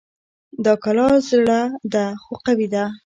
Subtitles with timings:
[0.63, 1.59] دا کلا زړه
[1.93, 2.85] ده خو قوي ده